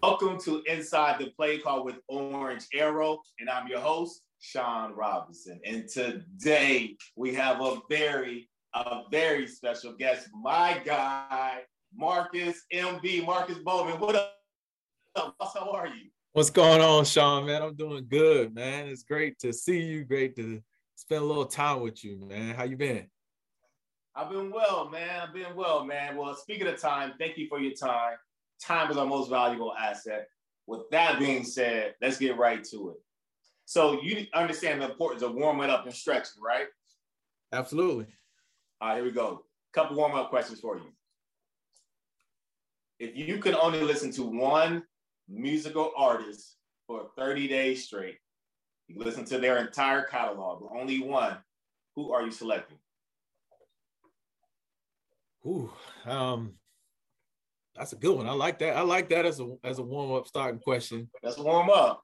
[0.00, 5.60] Welcome to Inside the Play Call with Orange Arrow, and I'm your host, Shawn Robinson.
[5.64, 13.58] And today we have a very, a very special guest, my guy, Marcus MB, Marcus
[13.58, 13.98] Bowman.
[13.98, 14.34] What up?
[15.16, 16.10] How are you?
[16.32, 17.46] What's going on, Shawn?
[17.46, 18.86] Man, I'm doing good, man.
[18.86, 20.04] It's great to see you.
[20.04, 20.62] Great to
[20.94, 22.54] spend a little time with you, man.
[22.54, 23.08] How you been?
[24.14, 25.22] I've been well, man.
[25.22, 26.16] I've been well, man.
[26.16, 28.14] Well, speaking of time, thank you for your time.
[28.62, 30.28] Time is our most valuable asset.
[30.66, 32.96] With that being said, let's get right to it.
[33.64, 36.66] So you understand the importance of warming up and stretching, right?
[37.52, 38.06] Absolutely.
[38.80, 39.44] All right, here we go.
[39.72, 40.92] Couple warm up questions for you.
[42.98, 44.82] If you could only listen to one
[45.28, 46.56] musical artist
[46.86, 48.16] for 30 days straight,
[48.88, 51.36] you listen to their entire catalog, but only one,
[51.94, 52.78] who are you selecting?
[55.46, 55.70] Ooh,
[56.06, 56.54] um,
[57.78, 58.28] that's a good one.
[58.28, 58.76] I like that.
[58.76, 61.08] I like that as a as a warm up starting question.
[61.22, 62.02] That's a warm up.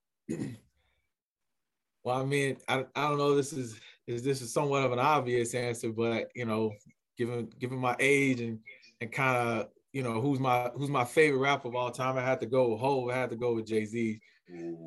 [2.04, 3.34] well, I mean, I, I don't know.
[3.34, 6.72] This is is this is somewhat of an obvious answer, but you know,
[7.18, 8.60] given given my age and
[9.00, 12.22] and kind of you know who's my who's my favorite rapper of all time, I
[12.22, 13.10] had to go with Hov.
[13.10, 14.20] I had to go with Jay Z,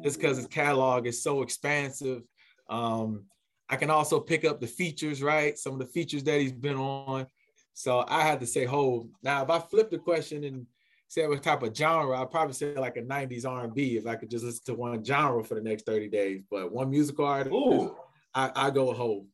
[0.04, 2.22] just because his catalog is so expansive.
[2.70, 3.26] Um,
[3.70, 5.58] I can also pick up the features, right?
[5.58, 7.28] Some of the features that he's been on.
[7.74, 9.08] So I had to say Hov.
[9.22, 10.66] Now, if I flip the question and
[11.08, 14.30] say what type of genre, I'd probably say like a 90s R&B if I could
[14.30, 16.42] just listen to one genre for the next 30 days.
[16.50, 17.96] But one musical artist, Ooh.
[18.34, 19.26] I, I go with.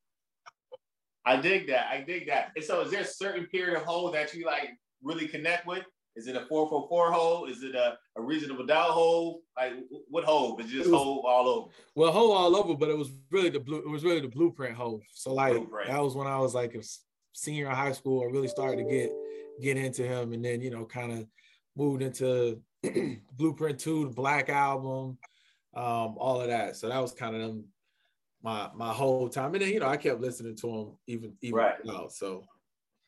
[1.26, 1.88] I dig that.
[1.88, 2.52] I dig that.
[2.56, 4.70] And so is there a certain period of Hov that you like
[5.02, 5.84] really connect with?
[6.16, 7.50] Is it a 444 Hov?
[7.50, 9.38] Is it a, a reasonable doubt Hov?
[9.58, 9.74] Like
[10.10, 10.60] what Hov?
[10.60, 11.70] Is just Hov all over?
[11.96, 14.76] Well, Hov all over, but it was really the blue, it was really the blueprint
[14.76, 15.02] Hov.
[15.12, 15.90] So like blueprint.
[15.90, 16.84] that was when I was like a
[17.34, 19.12] senior in high school, I really started to get
[19.62, 21.28] get into him, and then you know, kind of
[21.76, 22.62] moved into
[23.34, 25.18] Blueprint Two, the Black Album,
[25.76, 26.76] um, all of that.
[26.76, 27.58] So that was kind of
[28.44, 31.58] my my whole time, and then you know, I kept listening to him even even
[31.58, 31.86] right.
[31.86, 32.08] now.
[32.10, 32.44] So,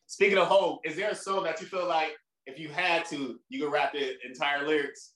[0.07, 2.13] speaking of Hov, is there a song that you feel like
[2.45, 5.13] if you had to, you could rap the entire lyrics?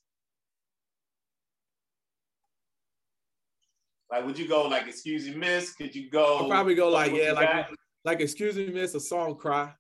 [4.12, 5.74] Like, would you go like "Excuse me, Miss"?
[5.74, 6.40] Could you go?
[6.40, 7.68] I'll probably go like yeah, like
[8.06, 9.74] like excuse me, miss, a song cry.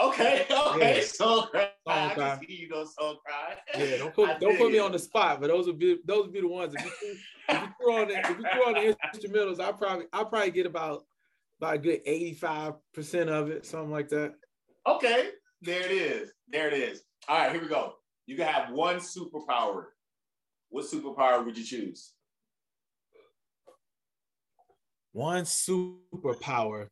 [0.00, 1.04] Okay, okay, yeah.
[1.04, 1.68] song cry.
[1.86, 2.38] Song cry.
[2.48, 3.56] you know, song cry.
[3.76, 6.32] Yeah, don't put don't put me on the spot, but those would be those would
[6.32, 6.74] be the ones.
[6.74, 7.16] If you,
[7.48, 10.52] if you throw on the if you throw on the instrumentals, I probably I probably
[10.52, 11.04] get about
[11.60, 14.34] about a good eighty five percent of it, something like that.
[14.86, 16.30] Okay, there it is.
[16.48, 17.02] There it is.
[17.28, 17.94] All right, here we go.
[18.26, 19.86] You can have one superpower.
[20.68, 22.12] What superpower would you choose?
[25.12, 26.86] One superpower.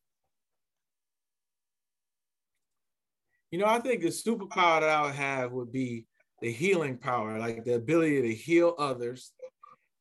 [3.50, 6.06] You know, I think the superpower that I would have would be
[6.40, 9.32] the healing power, like the ability to heal others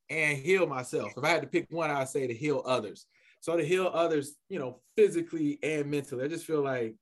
[0.10, 1.12] and heal myself.
[1.18, 3.06] If I had to pick one, I'd say to heal others.
[3.42, 6.26] So to heal others, you know, physically and mentally.
[6.26, 6.96] I just feel like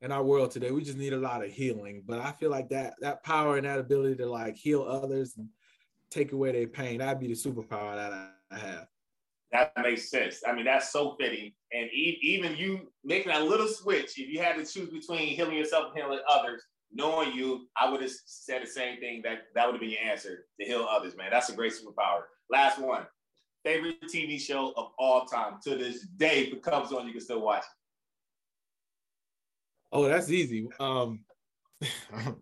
[0.00, 2.02] in our world today, we just need a lot of healing.
[2.06, 5.48] But I feel like that that power and that ability to like heal others and
[6.10, 8.86] take away their pain, that'd be the superpower that I, I have.
[9.52, 10.42] That makes sense.
[10.46, 11.52] I mean, that's so fitting.
[11.72, 15.88] And even you making that little switch, if you had to choose between healing yourself
[15.88, 19.20] and healing others, knowing you, I would have said the same thing.
[19.22, 21.28] That that would have been your answer to heal others, man.
[21.30, 22.22] That's a great superpower.
[22.50, 23.06] Last one.
[23.62, 26.44] Favorite TV show of all time to this day.
[26.44, 27.64] If it comes on, you can still watch it.
[29.92, 30.68] Oh, that's easy.
[30.80, 31.20] Um,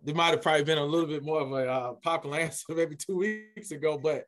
[0.04, 2.96] there might have probably been a little bit more of a uh, popular answer maybe
[2.96, 4.24] two weeks ago, but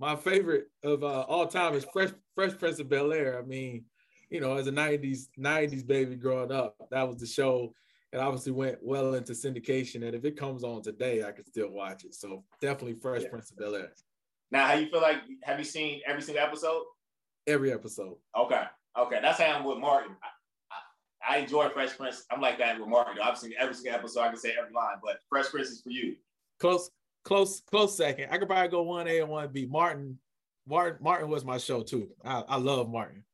[0.00, 3.38] my favorite of uh, all time is Fresh Fresh Prince of Bel Air.
[3.38, 3.84] I mean,
[4.30, 7.74] you know, as a '90s '90s baby growing up, that was the show.
[8.12, 11.70] It obviously went well into syndication, and if it comes on today, I could still
[11.70, 12.14] watch it.
[12.14, 13.28] So definitely Fresh yeah.
[13.28, 13.92] Prince of Bel Air.
[14.50, 15.18] Now, how you feel like?
[15.44, 16.82] Have you seen every single episode?
[17.46, 18.16] Every episode.
[18.36, 18.62] Okay,
[18.98, 20.16] okay, that's how I'm with Martin.
[21.28, 22.24] I, I enjoy Fresh Prince.
[22.32, 23.18] I'm like that with Martin.
[23.22, 24.20] I've seen every single episode.
[24.22, 26.16] I can say every line, but Fresh Prince is for you.
[26.58, 26.90] Close,
[27.24, 28.28] close, close second.
[28.30, 29.66] I could probably go one A and one B.
[29.66, 30.18] Martin,
[30.66, 32.10] Martin, Martin was my show too.
[32.24, 33.24] I, I love Martin.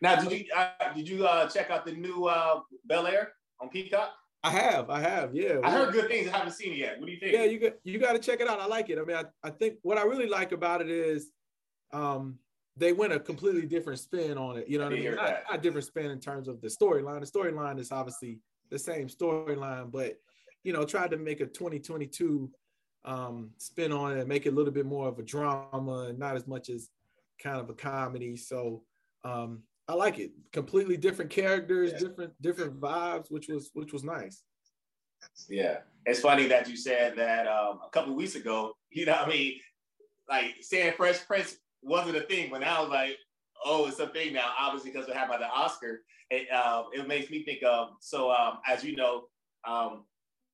[0.00, 3.68] Now, did you uh, did you uh, check out the new uh, Bel Air on
[3.68, 4.10] Peacock?
[4.44, 5.60] I have, I have, yeah.
[5.62, 6.28] I heard good things.
[6.28, 6.98] I haven't seen it yet.
[6.98, 7.32] What do you think?
[7.32, 8.58] Yeah, you got you got to check it out.
[8.58, 8.98] I like it.
[8.98, 11.30] I mean, I, I think what I really like about it is,
[11.92, 12.38] um,
[12.76, 14.68] they went a completely different spin on it.
[14.68, 15.14] You know what I mean?
[15.14, 17.20] Not, not different spin in terms of the storyline.
[17.20, 18.40] The storyline is obviously
[18.70, 20.16] the same storyline, but
[20.64, 22.50] you know, tried to make a 2022
[23.04, 26.18] um, spin on it, and make it a little bit more of a drama and
[26.18, 26.88] not as much as
[27.42, 28.36] kind of a comedy.
[28.36, 28.82] So
[29.24, 30.32] um, I like it.
[30.52, 31.98] Completely different characters, yeah.
[31.98, 34.42] different different vibes, which was which was nice.
[35.48, 38.72] Yeah, it's funny that you said that um, a couple weeks ago.
[38.94, 39.58] You know, I mean,
[40.28, 43.16] like saying Fresh Prince wasn't a thing, but now I was like,
[43.64, 44.50] oh, it's a thing now.
[44.60, 47.92] Obviously, because we have by the Oscar, it uh, it makes me think of.
[48.00, 49.22] So um, as you know,
[49.66, 50.04] um,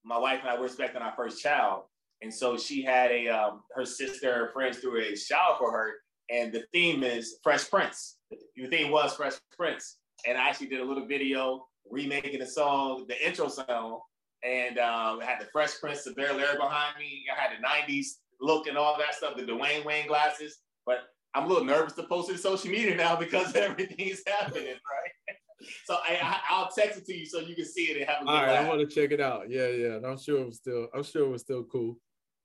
[0.04, 1.82] my wife and I were expecting our first child,
[2.22, 5.94] and so she had a um, her sister, her friends threw a shower for her,
[6.30, 8.18] and the theme is Fresh Prince.
[8.30, 13.06] The theme was Fresh Prince, and I actually did a little video remaking the song,
[13.08, 14.00] the intro song,
[14.44, 17.24] and um, I had the Fresh Prince of Bel Air behind me.
[17.34, 18.06] I had the '90s
[18.40, 20.58] look and all that stuff, the Dwayne Wayne glasses.
[20.86, 20.98] But
[21.34, 25.36] I'm a little nervous to post it to social media now because everything's happening, right?
[25.84, 28.24] so I, will text it to you so you can see it and have a
[28.24, 28.64] good All right, laugh.
[28.64, 29.50] I want to check it out.
[29.50, 29.98] Yeah, yeah.
[30.04, 30.88] I'm sure it was still.
[30.94, 31.96] I'm sure it was still cool.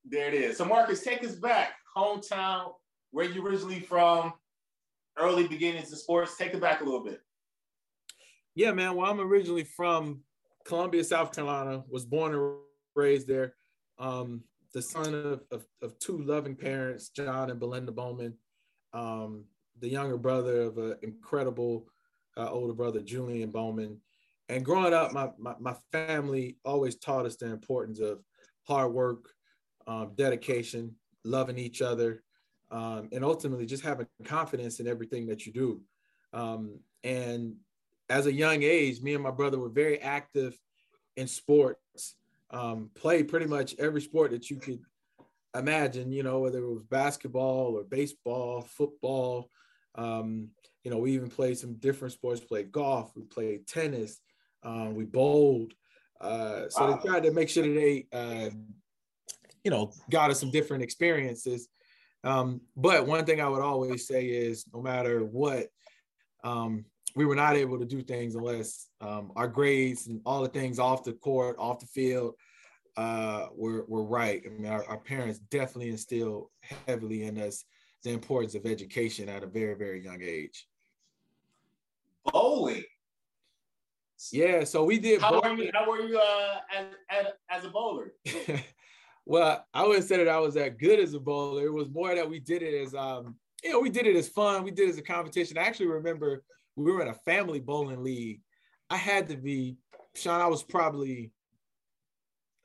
[0.06, 0.58] There it is.
[0.58, 1.74] So Marcus, take us back.
[1.96, 2.74] Hometown,
[3.12, 4.34] where you originally from,
[5.18, 6.38] early beginnings in sports.
[6.38, 7.22] Take it back a little bit.
[8.56, 8.96] Yeah, man.
[8.96, 10.22] Well, I'm originally from
[10.66, 11.84] Columbia, South Carolina.
[11.90, 12.56] Was born and
[12.96, 13.54] raised there.
[13.98, 18.34] Um, the son of, of, of, two loving parents, John and Belinda Bowman.
[18.92, 19.46] Um,
[19.80, 21.88] the younger brother of an incredible
[22.38, 24.00] uh, older brother, Julian Bowman.
[24.50, 28.20] And growing up, my, my, my family always taught us the importance of
[28.68, 29.30] hard work,
[29.88, 32.24] um, dedication, loving each other,
[32.72, 35.82] um, and ultimately just having confidence in everything that you do.
[36.34, 37.56] Um, and
[38.10, 40.58] as a young age, me and my brother were very active
[41.16, 42.16] in sports,
[42.50, 44.80] um, played pretty much every sport that you could
[45.56, 49.50] imagine, you know, whether it was basketball or baseball, football.
[49.96, 50.50] Um,
[50.84, 54.20] you know, we even played some different sports, played golf, we played tennis,
[54.64, 55.74] um, we bowled.
[56.20, 56.96] Uh, so wow.
[56.96, 58.50] they tried to make sure that they uh,
[59.64, 61.68] you know, got us some different experiences.
[62.24, 65.68] Um, but one thing I would always say is no matter what,
[66.44, 70.50] um, we were not able to do things unless um, our grades and all the
[70.50, 72.36] things off the court, off the field,
[72.98, 74.44] uh, were, were right.
[74.46, 76.48] I mean, our, our parents definitely instilled
[76.88, 77.66] heavily in us
[78.04, 80.68] the importance of education at a very, very young age.
[82.26, 82.84] Bowling.
[84.32, 85.22] Yeah, so we did.
[85.22, 85.58] How bowling.
[85.58, 85.72] were you?
[85.74, 88.14] How were you uh, as, as, as a bowler?
[89.26, 91.66] well, I wouldn't say that I was that good as a bowler.
[91.66, 94.28] It was more that we did it as um, you know, we did it as
[94.28, 94.64] fun.
[94.64, 95.58] We did it as a competition.
[95.58, 96.44] I actually remember
[96.76, 98.42] we were in a family bowling league.
[98.90, 99.78] I had to be
[100.16, 100.42] Shawn.
[100.42, 101.32] I was probably,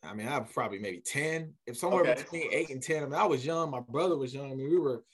[0.03, 2.15] I mean, I was probably maybe ten, if somewhere okay.
[2.15, 3.05] between eight and ten.
[3.05, 3.71] I mean, I was young.
[3.71, 4.51] My brother was young.
[4.51, 5.05] I mean, we were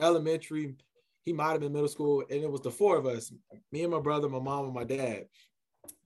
[0.00, 0.76] elementary.
[1.22, 3.32] He might have been middle school, and it was the four of us:
[3.72, 5.24] me and my brother, my mom, and my dad.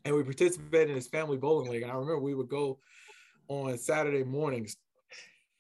[0.05, 1.83] And we participated in this family bowling league.
[1.83, 2.79] And I remember we would go
[3.49, 4.77] on Saturday mornings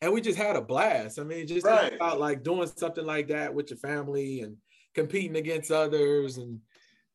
[0.05, 1.19] and we just had a blast.
[1.19, 1.95] I mean, just right.
[1.95, 4.57] about like doing something like that with your family and
[4.95, 6.61] competing against others and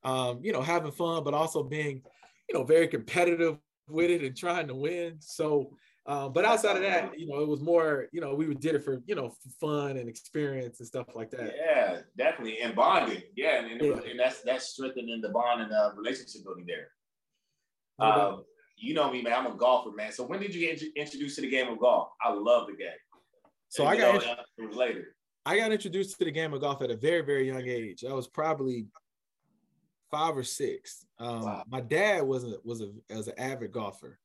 [0.04, 2.02] um, you know having fun, but also being
[2.48, 3.58] you know very competitive
[3.88, 5.18] with it and trying to win.
[5.20, 5.72] So,
[6.08, 8.84] uh, but outside of that, you know, it was more you know we did it
[8.84, 11.54] for you know fun and experience and stuff like that.
[11.56, 13.22] Yeah, definitely, and bonding.
[13.36, 14.00] Yeah, and, yeah.
[14.10, 16.88] and that's that's strengthening the bond and the relationship building there.
[18.00, 18.46] Um,
[18.80, 19.33] you know me, man.
[19.33, 20.12] I'm a golfer, man.
[20.12, 22.09] So when did you get introduced to the game of golf?
[22.24, 22.90] I love the game.
[23.68, 25.16] So and, I got know, int- later.
[25.45, 28.04] I got introduced to the game of golf at a very, very young age.
[28.07, 28.88] I was probably
[30.09, 31.06] five or six.
[31.19, 31.64] Um, wow.
[31.68, 34.18] My dad was a, was a was an avid golfer,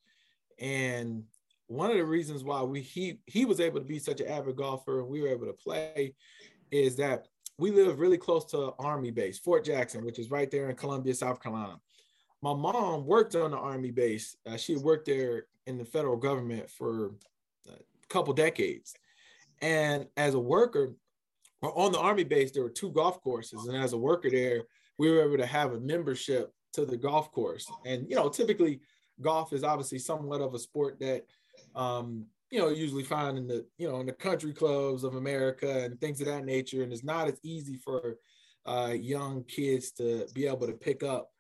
[0.59, 1.25] and
[1.67, 4.57] one of the reasons why we he he was able to be such an avid
[4.57, 6.15] golfer and we were able to play
[6.71, 7.27] is that
[7.59, 11.15] we live really close to Army base, Fort Jackson, which is right there in Columbia,
[11.15, 11.79] South Carolina
[12.45, 14.37] my mom worked on the army base.
[14.47, 17.13] Uh, she worked there in the federal government for
[17.71, 17.73] a
[18.11, 18.93] couple decades.
[19.63, 20.93] And as a worker,
[21.63, 23.65] or on the army base, there were two golf courses.
[23.67, 24.65] And as a worker there,
[24.99, 27.67] we were able to have a membership to the golf course.
[27.87, 28.81] And, you know, typically
[29.23, 31.25] golf is obviously somewhat of a sport that,
[31.75, 35.85] um, you know, usually find in the, you know, in the country clubs of America
[35.85, 36.83] and things of that nature.
[36.83, 38.17] And it's not as easy for
[38.67, 41.31] uh, young kids to be able to pick up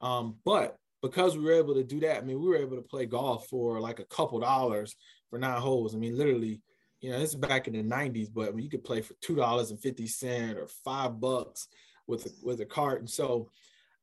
[0.00, 2.82] um, but because we were able to do that, I mean, we were able to
[2.82, 4.94] play golf for like a couple dollars
[5.30, 5.94] for nine holes.
[5.94, 6.60] I mean, literally,
[7.00, 9.14] you know, this is back in the 90s, but I mean, you could play for
[9.20, 11.68] two dollars and fifty cent or five bucks
[12.06, 13.00] with a, with a cart.
[13.00, 13.50] And so,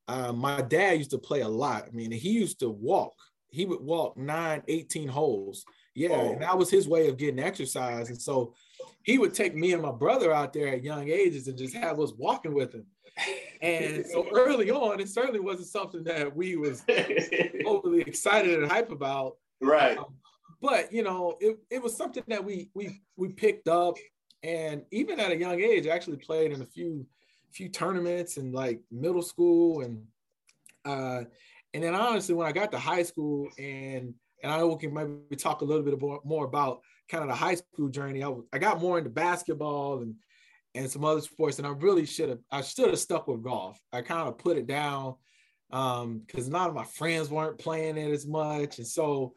[0.07, 1.85] uh, my dad used to play a lot.
[1.87, 3.13] I mean, he used to walk.
[3.49, 5.65] he would walk nine, 18 holes.
[5.95, 6.33] Yeah, oh.
[6.33, 8.09] and that was his way of getting exercise.
[8.09, 8.53] And so
[9.03, 11.99] he would take me and my brother out there at young ages and just have
[11.99, 12.85] us walking with him.
[13.65, 16.83] And so early on, it certainly wasn't something that we was
[17.65, 19.37] overly excited and hype about.
[19.61, 19.97] Right.
[19.97, 20.15] Um,
[20.61, 23.95] but you know, it, it was something that we we we picked up
[24.45, 27.05] and even at a young age, I actually played in a few
[27.51, 30.03] few tournaments in like middle school and
[30.83, 31.23] uh
[31.73, 34.93] and then honestly when I got to high school and and I know we can
[34.93, 38.23] maybe talk a little bit more about kind of the high school journey.
[38.23, 40.15] I, I got more into basketball and
[40.75, 43.79] and some other sports, and I really should have I should have stuck with golf.
[43.91, 45.15] I kind of put it down
[45.71, 49.33] um because a lot of my friends weren't playing it as much, and so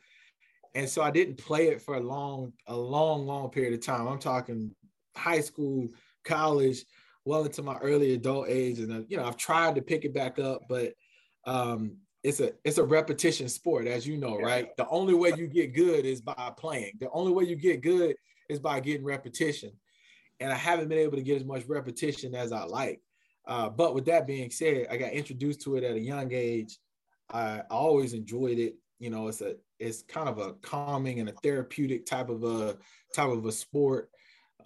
[0.74, 4.06] and so I didn't play it for a long a long long period of time.
[4.06, 4.74] I'm talking
[5.16, 5.88] high school,
[6.24, 6.84] college,
[7.24, 10.14] well into my early adult age, and uh, you know I've tried to pick it
[10.14, 10.92] back up, but
[11.46, 14.76] um it's a it's a repetition sport, as you know, right?
[14.76, 16.94] The only way you get good is by playing.
[17.00, 18.16] The only way you get good
[18.48, 19.70] is by getting repetition.
[20.40, 23.00] And I haven't been able to get as much repetition as I like.
[23.46, 26.78] Uh, but with that being said, I got introduced to it at a young age.
[27.30, 28.74] I, I always enjoyed it.
[28.98, 32.76] You know, it's a it's kind of a calming and a therapeutic type of a
[33.14, 34.10] type of a sport.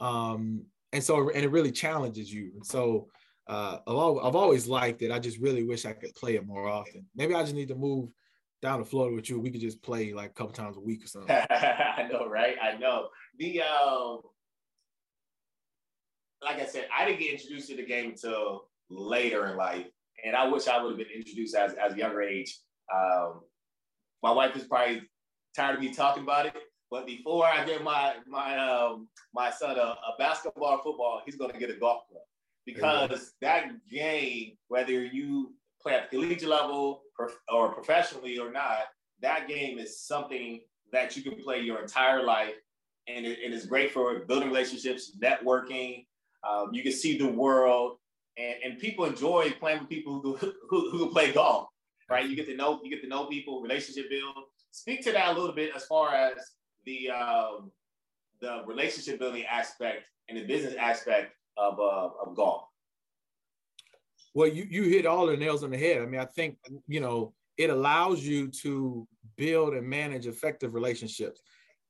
[0.00, 2.50] Um, and so and it really challenges you.
[2.54, 3.08] And so
[3.46, 5.10] uh, I've, always, I've always liked it.
[5.10, 7.06] I just really wish I could play it more often.
[7.14, 8.10] Maybe I just need to move
[8.62, 9.40] down to Florida with you.
[9.40, 11.36] We could just play like a couple times a week or something.
[11.50, 12.56] I know, right?
[12.62, 13.08] I know.
[13.38, 14.20] The um,
[16.44, 19.86] like I said, I didn't get introduced to the game until later in life,
[20.24, 22.58] and I wish I would have been introduced as as a younger age.
[22.94, 23.40] Um,
[24.22, 25.02] my wife is probably
[25.56, 26.54] tired of me talking about it,
[26.90, 31.36] but before I get my my um, my son a, a basketball or football, he's
[31.36, 32.22] going to get a golf club
[32.66, 37.02] because that game, whether you play at the collegiate level
[37.52, 38.82] or professionally or not,
[39.20, 40.60] that game is something
[40.92, 42.54] that you can play your entire life.
[43.08, 46.06] And it, it is great for building relationships, networking.
[46.48, 47.98] Um, you can see the world,
[48.36, 50.36] and, and people enjoy playing with people who,
[50.68, 51.68] who, who play golf,
[52.10, 52.28] right?
[52.28, 54.34] You get to know you get to know people, relationship build.
[54.70, 56.34] Speak to that a little bit as far as
[56.84, 57.70] the um,
[58.42, 62.64] the relationship building aspect and the business aspect of, uh, of golf?
[64.34, 66.02] Well, you, you hit all the nails on the head.
[66.02, 66.58] I mean, I think,
[66.88, 69.06] you know, it allows you to
[69.36, 71.40] build and manage effective relationships.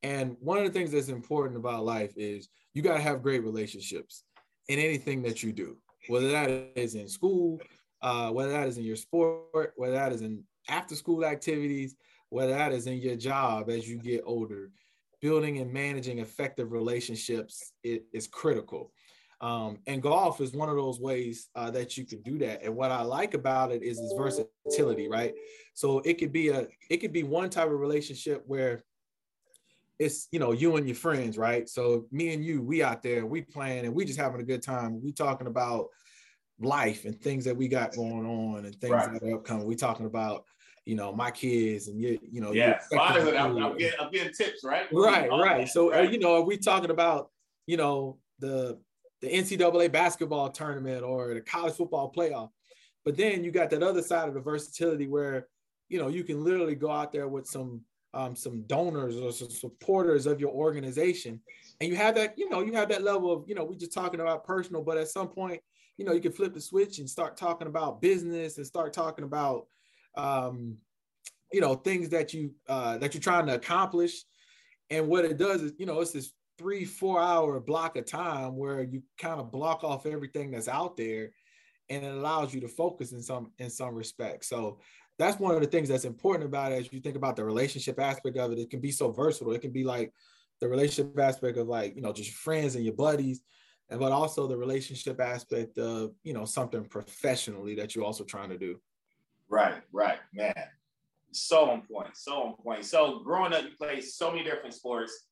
[0.02, 3.44] And one of the things that's important about life is you got to have great
[3.44, 4.24] relationships
[4.68, 5.76] in anything that you do,
[6.08, 7.60] whether that is in school,
[8.02, 11.96] uh, whether that is in your sport, whether that is in after school activities,
[12.28, 14.70] whether that is in your job as you get older.
[15.20, 18.90] Building and managing effective relationships is critical.
[19.40, 22.62] Um, and golf is one of those ways uh, that you can do that.
[22.62, 25.34] And what I like about it is its versatility, right?
[25.74, 28.82] So it could be a it could be one type of relationship where
[30.02, 31.68] it's you know you and your friends, right?
[31.68, 34.62] So me and you, we out there, we playing and we just having a good
[34.62, 35.00] time.
[35.02, 35.86] We talking about
[36.60, 39.12] life and things that we got going on and things right.
[39.12, 39.66] that are upcoming.
[39.66, 40.44] We talking about
[40.84, 43.34] you know my kids and you you know yeah fatherhood.
[43.34, 45.68] I'm, I'm, getting I'm getting tips right right right.
[45.68, 46.08] So right.
[46.08, 47.30] Uh, you know are we talking about
[47.66, 48.78] you know the
[49.20, 52.50] the NCAA basketball tournament or the college football playoff.
[53.04, 55.46] But then you got that other side of the versatility where,
[55.88, 57.82] you know, you can literally go out there with some
[58.14, 61.40] um, some donors or some supporters of your organization,
[61.80, 63.92] and you have that, you know, you have that level of, you know, we just
[63.92, 65.60] talking about personal, but at some point,
[65.96, 69.24] you know, you can flip the switch and start talking about business and start talking
[69.24, 69.66] about,
[70.16, 70.76] um,
[71.52, 74.24] you know, things that you uh, that you're trying to accomplish.
[74.90, 78.56] And what it does is, you know, it's this three, four hour block of time
[78.56, 81.30] where you kind of block off everything that's out there
[81.88, 84.44] and it allows you to focus in some in some respect.
[84.44, 84.80] So
[85.18, 88.00] that's one of the things that's important about it as you think about the relationship
[88.00, 88.58] aspect of it.
[88.58, 89.52] It can be so versatile.
[89.52, 90.12] It can be like
[90.60, 93.42] the relationship aspect of like, you know, just your friends and your buddies,
[93.90, 98.50] and but also the relationship aspect of, you know, something professionally that you're also trying
[98.50, 98.80] to do.
[99.48, 100.54] Right, right, man.
[101.32, 102.84] So on point, so on point.
[102.84, 105.26] So growing up, you played so many different sports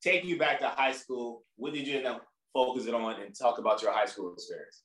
[0.00, 1.44] take you back to high school.
[1.56, 4.82] What did you end up focusing on and talk about your high school experience?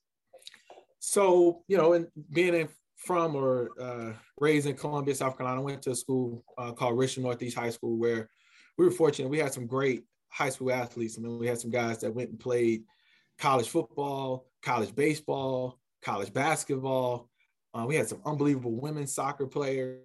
[0.99, 2.69] So, you know, and being in,
[3.05, 6.97] from or uh, raised in Columbia, South Carolina, I went to a school uh, called
[6.97, 8.29] Richland Northeast High School where
[8.77, 9.29] we were fortunate.
[9.29, 11.17] We had some great high school athletes.
[11.17, 12.83] I mean, we had some guys that went and played
[13.37, 17.29] college football, college baseball, college basketball.
[17.73, 19.99] Uh, we had some unbelievable women's soccer players.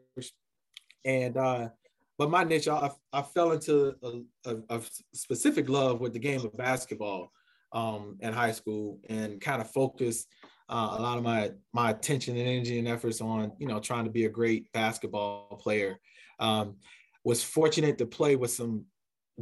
[1.04, 1.70] And uh,
[2.18, 4.80] but my niche, I, I fell into a, a, a,
[5.14, 7.32] specific love with the game of basketball
[7.72, 10.28] um, in high school and kind of focused
[10.70, 14.04] uh, a lot of my my attention and energy and efforts on you know trying
[14.04, 15.98] to be a great basketball player.
[16.38, 16.76] Um,
[17.24, 18.84] was fortunate to play with some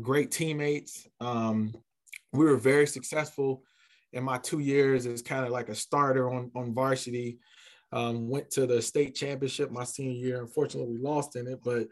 [0.01, 1.07] great teammates.
[1.21, 1.73] Um,
[2.33, 3.63] we were very successful
[4.13, 7.39] in my two years as kind of like a starter on, on varsity.
[7.93, 10.41] Um, went to the state championship my senior year.
[10.41, 11.83] Unfortunately, we lost in it, but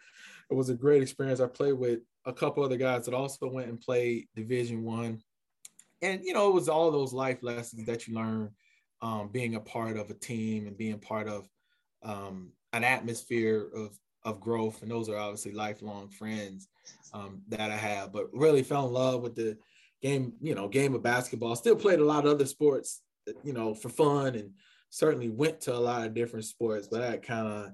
[0.51, 1.41] it was a great experience.
[1.41, 5.21] I played with a couple other guys that also went and played Division One,
[6.03, 8.51] and you know, it was all those life lessons that you learn
[9.03, 11.49] um, being a part of a team and being part of
[12.03, 14.83] um, an atmosphere of of growth.
[14.83, 16.69] And those are obviously lifelong friends
[17.13, 18.13] um, that I have.
[18.13, 19.57] But really fell in love with the
[20.03, 21.55] game, you know, game of basketball.
[21.55, 23.03] Still played a lot of other sports,
[23.45, 24.51] you know, for fun and
[24.91, 27.73] certainly went to a lot of different sports, but that kind of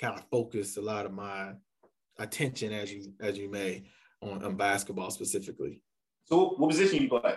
[0.00, 1.52] kind of focused a lot of my
[2.18, 3.84] attention as you as you may
[4.20, 5.82] on, on basketball specifically.
[6.24, 7.36] So what position you play?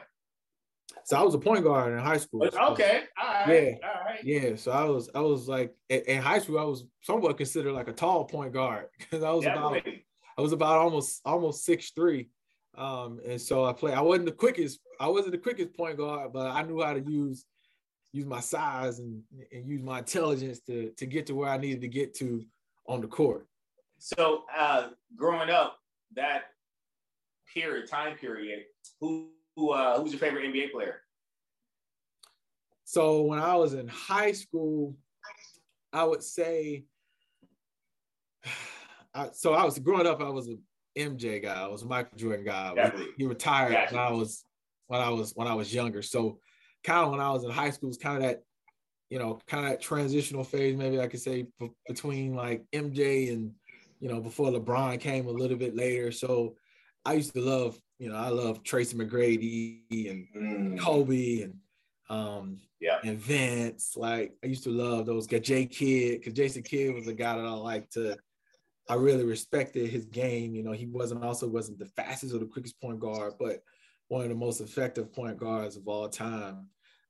[1.06, 2.44] So I was a point guard in high school.
[2.44, 3.04] Okay.
[3.22, 3.48] All right.
[3.48, 3.88] Yeah.
[3.88, 4.24] All right.
[4.24, 4.56] Yeah.
[4.56, 7.94] So I was I was like in high school I was somewhat considered like a
[7.94, 9.88] tall point guard because I was yeah, about
[10.36, 12.30] I was about almost almost six three.
[12.76, 13.94] Um, and so I play.
[13.94, 14.80] I wasn't the quickest.
[15.00, 17.46] I wasn't the quickest point guard, but I knew how to use
[18.12, 19.22] use my size and,
[19.54, 22.44] and use my intelligence to to get to where I needed to get to
[22.88, 23.46] on the court.
[24.00, 25.78] So uh, growing up,
[26.16, 26.46] that
[27.54, 28.64] period, time period,
[29.00, 31.02] who who uh, who's your favorite NBA player?
[32.84, 34.96] So when I was in high school,
[35.92, 36.84] I would say.
[39.14, 40.22] I, so I was growing up.
[40.22, 40.58] I was a
[41.00, 41.64] MJ guy.
[41.64, 42.74] I was a Michael Jordan guy.
[42.76, 43.14] Definitely.
[43.18, 44.44] He retired when I was
[44.88, 46.02] when I was when I was younger.
[46.02, 46.40] So
[46.84, 48.44] kind of when I was in high school, was kind of that,
[49.10, 50.76] you know, kind of that transitional phase.
[50.76, 51.48] Maybe I could say
[51.88, 53.52] between like MJ and
[54.00, 56.12] you know before LeBron came a little bit later.
[56.12, 56.56] So
[57.06, 60.80] I used to love, you know, I love Tracy McGrady and mm.
[60.80, 61.56] Kobe and
[62.10, 63.96] um yeah and Vince.
[63.96, 67.36] Like I used to love those guys, J Kidd, because Jason Kidd was a guy
[67.36, 68.18] that I liked to
[68.88, 70.54] I really respected his game.
[70.54, 73.62] You know, he wasn't also wasn't the fastest or the quickest point guard, but
[74.08, 76.68] one of the most effective point guards of all time.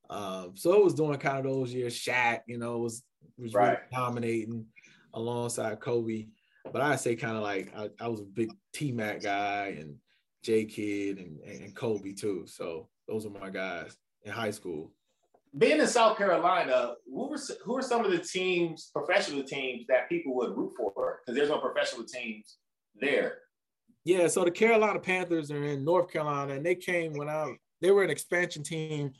[0.08, 1.98] Um, so it was doing kind of those years.
[1.98, 3.02] Shaq, you know, was
[3.36, 3.68] was right.
[3.68, 4.66] really dominating
[5.12, 6.28] alongside Kobe.
[6.72, 9.96] But I say kind of like I, I, was a big T Mac guy and
[10.42, 12.44] J Kidd and, and Kobe too.
[12.46, 14.92] So those are my guys in high school
[15.56, 20.08] being in South Carolina, who were who are some of the teams, professional teams that
[20.08, 21.20] people would root for?
[21.20, 22.56] Because there's no professional teams
[23.00, 23.38] there.
[24.04, 27.90] Yeah, so the Carolina Panthers are in North Carolina, and they came when I they
[27.90, 29.12] were an expansion team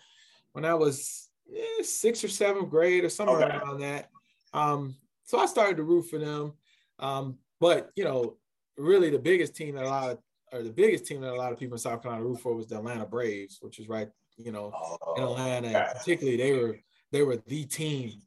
[0.52, 3.56] when I was eh, sixth or seventh grade or somewhere okay.
[3.56, 4.10] around that.
[4.52, 6.52] Um, so I started to root for them.
[6.98, 8.36] Um, but you know,
[8.76, 10.18] really the biggest team that a lot of
[10.52, 12.68] or the biggest team that a lot of people in South Carolina root for was
[12.68, 15.68] the Atlanta Braves, which is right you know, oh, in Atlanta.
[15.68, 16.78] And particularly, they were
[17.12, 18.20] they were the team.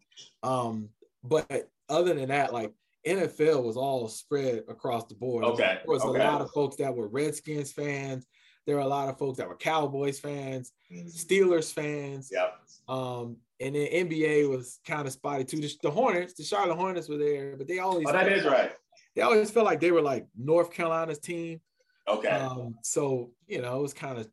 [0.44, 0.90] Um,
[1.24, 2.72] but other than that, like
[3.08, 5.44] NFL was all spread across the board.
[5.44, 5.80] Okay.
[5.86, 6.20] There was okay.
[6.20, 8.26] a lot of folks that were Redskins fans.
[8.66, 11.08] There were a lot of folks that were Cowboys fans, mm-hmm.
[11.08, 12.30] Steelers fans.
[12.32, 12.60] Yep.
[12.88, 15.60] Um, and then NBA was kind of spotty too.
[15.60, 18.06] The, the, Hornets, the Charlotte Hornets were there, but they always.
[18.08, 18.72] Oh, that is right.
[19.16, 21.62] They always felt like they were like North Carolina's team.
[22.08, 22.30] Okay.
[22.30, 24.28] Um, so you know, it was kind of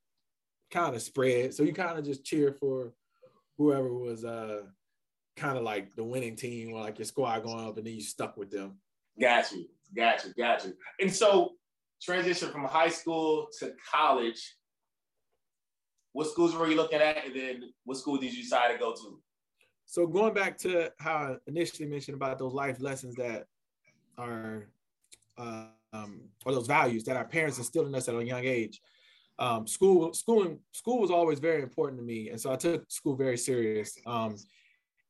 [0.70, 1.54] kind of spread.
[1.54, 2.92] So you kind of just cheer for
[3.58, 4.62] whoever was uh
[5.36, 8.00] kind of like the winning team or like your squad going up and then you
[8.00, 8.78] stuck with them.
[9.20, 10.74] Got you, got you, got you.
[11.00, 11.52] And so
[12.00, 14.56] transition from high school to college.
[16.12, 18.92] What schools were you looking at, and then what school did you decide to go
[18.92, 19.20] to?
[19.84, 23.46] So going back to how I initially mentioned about those life lessons that
[24.18, 24.68] are,
[25.38, 28.80] uh, um, or those values that our parents instilled in us at a young age
[29.38, 33.14] um, school school school was always very important to me and so i took school
[33.14, 34.36] very serious um,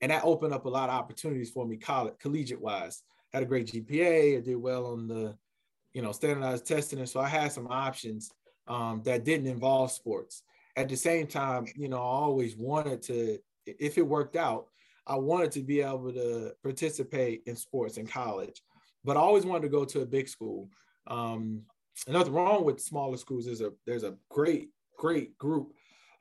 [0.01, 3.46] and that opened up a lot of opportunities for me college collegiate wise had a
[3.46, 5.37] great gpa i did well on the
[5.96, 8.30] you know standardized testing and so i had some options
[8.68, 10.42] um, that didn't involve sports
[10.76, 14.66] at the same time you know i always wanted to if it worked out
[15.06, 18.61] i wanted to be able to participate in sports in college
[19.04, 20.68] but i always wanted to go to a big school
[21.09, 21.62] um,
[22.09, 23.46] nothing wrong with smaller schools.
[23.46, 25.72] There's a there's a great great group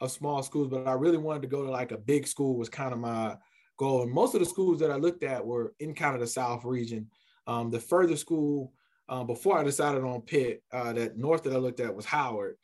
[0.01, 2.69] of small schools, but I really wanted to go to like a big school was
[2.69, 3.37] kind of my
[3.77, 4.03] goal.
[4.03, 6.63] And most of the schools that I looked at were in kind of the South
[6.65, 7.09] region.
[7.47, 8.73] Um, the further school
[9.09, 12.55] um, before I decided on Pitt, uh, that north that I looked at was Howard.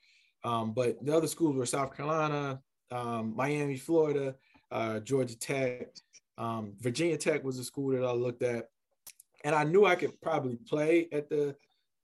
[0.44, 4.36] Um, but the other schools were South Carolina, um, Miami, Florida,
[4.72, 5.90] uh, Georgia Tech,
[6.38, 8.70] um, Virginia Tech was a school that I looked at,
[9.44, 11.56] and I knew I could probably play at the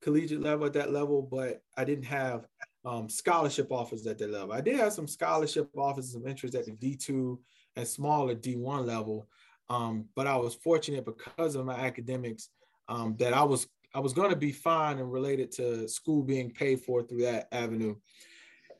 [0.02, 2.46] collegiate level at that level, but I didn't have
[2.84, 4.52] um, scholarship offers at that level.
[4.52, 7.36] I did have some scholarship offers of interest at the D2
[7.76, 9.28] and smaller D1 level,
[9.68, 12.50] um, but I was fortunate because of my academics
[12.88, 16.50] um, that I was I was going to be fine and related to school being
[16.50, 17.96] paid for through that avenue.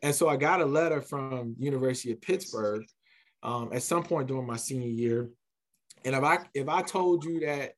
[0.03, 2.85] And so I got a letter from University of Pittsburgh
[3.43, 5.31] um, at some point during my senior year.
[6.05, 7.73] And if I if I told you that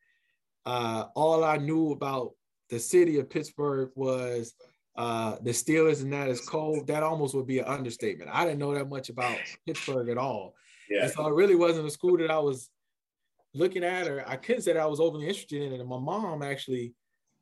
[0.67, 2.33] uh, all I knew about
[2.69, 4.55] the city of Pittsburgh was
[4.97, 8.31] uh, the Steelers and that is cold, that almost would be an understatement.
[8.33, 10.55] I didn't know that much about Pittsburgh at all.
[10.91, 11.05] Yeah.
[11.05, 12.69] And so it really wasn't a school that I was
[13.55, 15.81] looking at or I couldn't say that I was overly interested in it.
[15.81, 16.95] And my mom actually,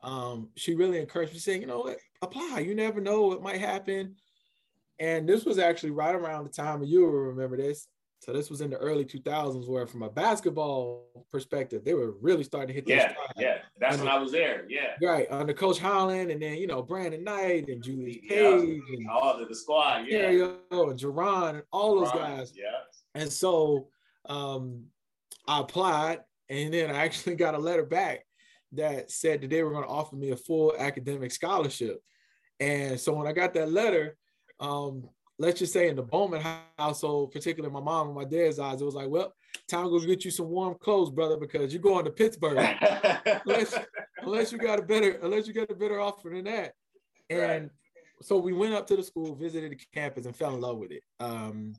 [0.02, 2.60] um, she really encouraged me saying, you know, what, apply.
[2.60, 4.16] You never know what might happen.
[4.98, 7.88] And this was actually right around the time of you will remember this.
[8.20, 12.42] So this was in the early 2000s, where from a basketball perspective, they were really
[12.42, 12.88] starting to hit.
[12.88, 14.66] Yeah, yeah, that's under, when I was there.
[14.68, 18.96] Yeah, right under Coach Howland, and then you know Brandon Knight and Julius Page yeah.
[18.96, 22.52] and all of the squad, yeah, and Jaron and all those guys.
[22.56, 22.64] Yeah,
[23.14, 23.86] and so
[24.28, 24.86] um,
[25.46, 28.24] I applied, and then I actually got a letter back
[28.72, 32.02] that said that they were going to offer me a full academic scholarship.
[32.60, 34.16] And so when I got that letter,
[34.60, 36.42] um, let's just say in the Bowman
[36.78, 39.32] household, particularly my mom and my dad's eyes, it was like, well,
[39.68, 42.58] time to go get you some warm clothes, brother, because you're going to Pittsburgh.
[43.46, 43.78] unless,
[44.22, 46.72] unless you got a better, unless you got a better offer than that.
[47.30, 47.70] And right.
[48.20, 50.90] so we went up to the school, visited the campus, and fell in love with
[50.90, 51.02] it.
[51.20, 51.74] Um,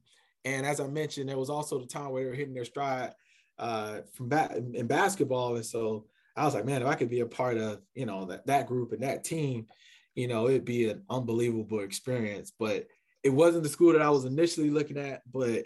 [0.45, 3.12] and as I mentioned, there was also the time where they were hitting their stride
[3.58, 6.06] uh, from ba- in basketball, and so
[6.39, 8.67] I was like, man, if I could be a part of you know that that
[8.67, 9.67] group and that team,
[10.15, 12.52] you know, it'd be an unbelievable experience.
[12.58, 12.88] But
[13.23, 15.65] it wasn't the school that I was initially looking at, but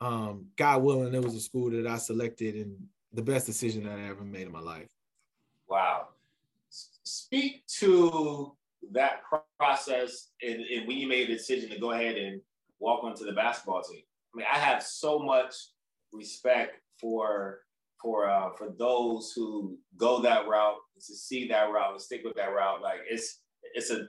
[0.00, 2.76] um, God willing, it was a school that I selected and
[3.12, 4.88] the best decision that I ever made in my life.
[5.68, 6.08] Wow.
[6.68, 8.52] Speak to
[8.92, 9.22] that
[9.58, 12.40] process and, and when you made the decision to go ahead and
[12.78, 14.02] walk onto the basketball team.
[14.34, 15.54] I mean, I have so much
[16.12, 17.60] respect for
[18.04, 22.36] for uh, for those who go that route to see that route and stick with
[22.36, 22.82] that route.
[22.82, 23.40] Like it's
[23.74, 24.06] it's a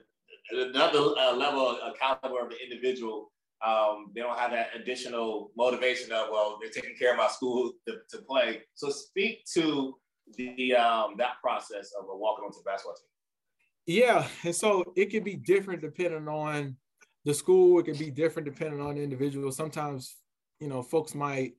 [0.52, 3.32] another uh, level of caliber of the individual.
[3.66, 7.72] Um, they don't have that additional motivation of well, they're taking care of my school
[7.88, 8.60] to, to play.
[8.74, 9.96] So speak to
[10.36, 13.08] the um, that process of walking onto basketball team.
[13.86, 16.76] Yeah, and so it can be different depending on
[17.24, 17.78] the school.
[17.78, 19.50] It can be different depending on the individual.
[19.52, 20.16] Sometimes,
[20.60, 21.54] you know, folks might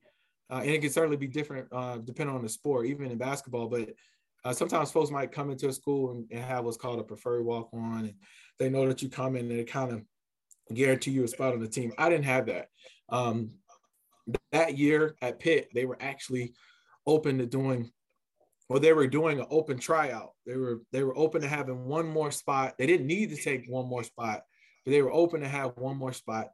[0.50, 3.68] uh, and it can certainly be different uh, depending on the sport, even in basketball.
[3.68, 3.90] But
[4.44, 7.44] uh, sometimes folks might come into a school and, and, have what's called a preferred
[7.44, 8.14] walk on, and
[8.58, 10.02] they know that you come in and it kind of
[10.74, 11.92] guarantee you a spot on the team.
[11.98, 12.68] I didn't have that.
[13.08, 13.50] Um,
[14.52, 16.54] that year at Pitt, they were actually
[17.06, 17.90] open to doing,
[18.68, 20.30] well, they were doing an open tryout.
[20.46, 22.74] They were they were open to having one more spot.
[22.78, 24.42] They didn't need to take one more spot,
[24.84, 26.48] but they were open to have one more spot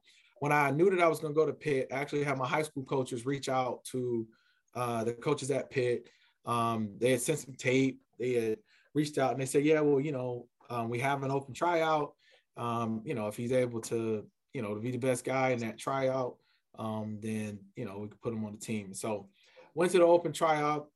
[0.45, 2.47] when I knew that I was going to go to Pitt, I actually had my
[2.47, 4.29] high school coaches reach out to
[4.75, 6.11] uh, the coaches at Pitt.
[6.45, 8.03] Um, they had sent some tape.
[8.19, 8.59] They had
[8.93, 12.13] reached out and they said, "Yeah, well, you know, um, we have an open tryout.
[12.59, 15.61] Um, you know, if he's able to, you know, to be the best guy in
[15.61, 16.37] that tryout,
[16.79, 19.31] um, then you know we could put him on the team." So
[19.75, 20.89] went to the open tryout.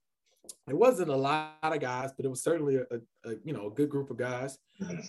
[0.68, 3.68] It wasn't a lot of guys, but it was certainly a, a, a you know
[3.68, 4.58] a good group of guys,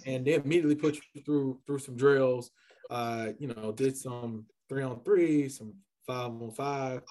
[0.05, 2.51] and they immediately put you through through some drills
[2.89, 5.73] uh, you know, did some three on three, some
[6.05, 7.01] five on five.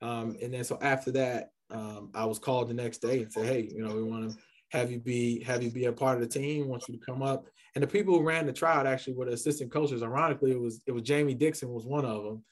[0.00, 3.46] Um, and then so after that, um, I was called the next day and said,
[3.46, 4.36] hey, you know, we want to
[4.70, 7.22] have you be have you be a part of the team, want you to come
[7.22, 7.46] up.
[7.74, 10.02] And the people who ran the tryout actually were the assistant coaches.
[10.02, 12.44] Ironically, it was it was Jamie Dixon was one of them,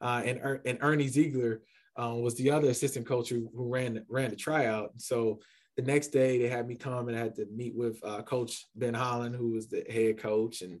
[0.00, 1.60] uh, and er, and Ernie Zeigler
[1.96, 4.90] um, was the other assistant coach who, who ran ran the tryout.
[4.98, 5.40] So
[5.76, 8.66] the next day they had me come and I had to meet with uh, Coach
[8.74, 10.80] Ben Howland, who was the head coach, and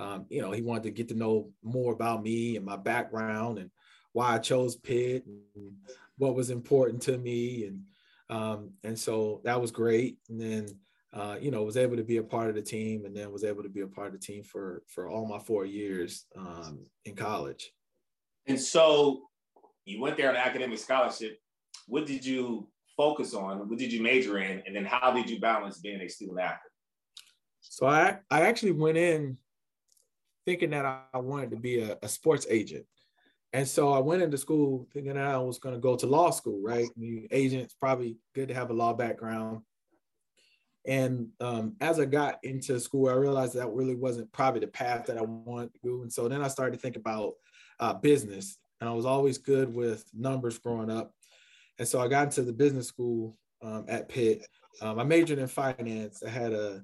[0.00, 3.58] um, you know, he wanted to get to know more about me and my background
[3.58, 3.70] and
[4.12, 5.74] why I chose Pitt and
[6.16, 7.66] what was important to me.
[7.66, 7.82] And
[8.30, 10.16] um, and so that was great.
[10.30, 10.68] And then
[11.12, 13.44] uh, you know, was able to be a part of the team and then was
[13.44, 16.86] able to be a part of the team for for all my four years um,
[17.04, 17.70] in college.
[18.46, 19.22] And so
[19.84, 21.38] you went there on academic scholarship.
[21.88, 23.68] What did you focus on?
[23.68, 24.62] What did you major in?
[24.66, 26.58] And then how did you balance being a student athlete?
[27.60, 29.36] So I I actually went in
[30.50, 30.84] thinking that
[31.14, 32.84] I wanted to be a, a sports agent.
[33.52, 36.30] And so I went into school thinking that I was going to go to law
[36.30, 36.88] school, right?
[36.96, 39.60] The agent's probably good to have a law background.
[40.84, 45.06] And um, as I got into school, I realized that really wasn't probably the path
[45.06, 46.02] that I wanted to go.
[46.02, 47.34] And so then I started to think about
[47.78, 48.58] uh, business.
[48.80, 51.14] And I was always good with numbers growing up.
[51.78, 54.44] And so I got into the business school um, at Pitt.
[54.82, 56.24] Um, I majored in finance.
[56.26, 56.82] I had a,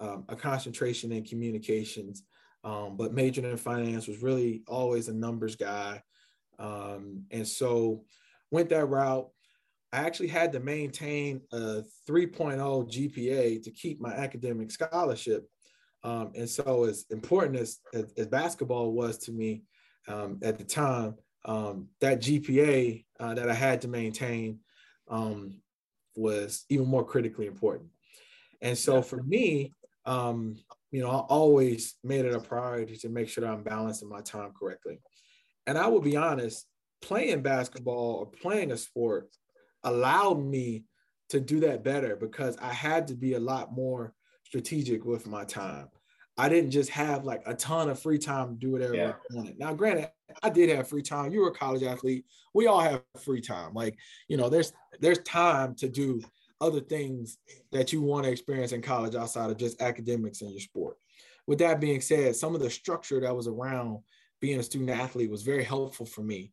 [0.00, 2.24] um, a concentration in communications
[2.64, 6.02] um, but majoring in finance was really always a numbers guy.
[6.58, 8.04] Um, and so
[8.50, 9.28] went that route.
[9.92, 15.46] I actually had to maintain a 3.0 GPA to keep my academic scholarship.
[16.02, 19.62] Um, and so, as important as, as, as, basketball was to me
[20.08, 21.14] um, at the time,
[21.46, 24.58] um, that GPA uh, that I had to maintain
[25.08, 25.60] um,
[26.14, 27.88] was even more critically important.
[28.60, 29.72] And so, for me,
[30.04, 30.56] um,
[30.94, 34.20] you know, I always made it a priority to make sure that I'm balancing my
[34.20, 35.00] time correctly.
[35.66, 36.66] And I will be honest,
[37.02, 39.26] playing basketball or playing a sport
[39.82, 40.84] allowed me
[41.30, 45.44] to do that better because I had to be a lot more strategic with my
[45.44, 45.88] time.
[46.38, 49.12] I didn't just have like a ton of free time to do whatever yeah.
[49.32, 49.58] I wanted.
[49.58, 50.10] Now, granted,
[50.44, 51.32] I did have free time.
[51.32, 52.24] You were a college athlete.
[52.54, 53.74] We all have free time.
[53.74, 56.22] Like, you know, there's there's time to do
[56.60, 57.38] other things
[57.72, 60.96] that you want to experience in college outside of just academics and your sport.
[61.46, 63.98] With that being said, some of the structure that was around
[64.40, 66.52] being a student athlete was very helpful for me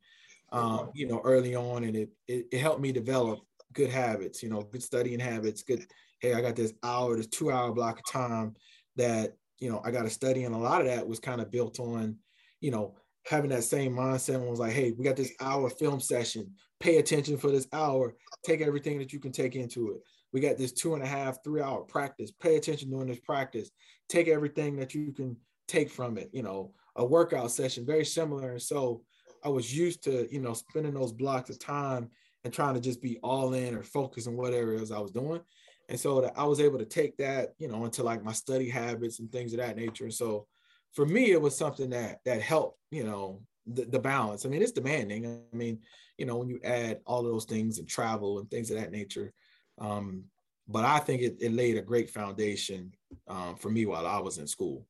[0.52, 3.40] um, you know, early on, and it, it, it helped me develop
[3.74, 4.44] good habits.
[4.44, 5.64] You know, good studying habits.
[5.64, 5.86] Good.
[6.20, 8.56] Hey, I got this hour, this two hour block of time
[8.96, 11.52] that you know I got to study, and a lot of that was kind of
[11.52, 12.18] built on,
[12.60, 16.00] you know, having that same mindset and was like, hey, we got this hour film
[16.00, 16.54] session.
[16.82, 18.16] Pay attention for this hour.
[18.44, 19.98] Take everything that you can take into it.
[20.34, 22.32] We got this two and a half, three hour practice.
[22.32, 23.70] Pay attention during this practice.
[24.10, 26.30] Take everything that you can take from it.
[26.34, 28.52] You know, a workout session, very similar.
[28.52, 29.04] And so
[29.44, 32.10] I was used to, you know, spending those blocks of time
[32.44, 35.12] and trying to just be all in or focus on whatever it was I was
[35.12, 35.42] doing.
[35.90, 38.70] And so that I was able to take that, you know, into like my study
[38.70, 40.06] habits and things of that nature.
[40.06, 40.48] And so
[40.94, 44.46] for me, it was something that that helped, you know, the, the balance.
[44.46, 45.26] I mean, it's demanding.
[45.54, 45.80] I mean,
[46.22, 48.92] you know, when you add all of those things and travel and things of that
[48.92, 49.34] nature.
[49.80, 50.26] Um,
[50.68, 52.94] but I think it, it laid a great foundation
[53.28, 54.86] um, for me while I was in school.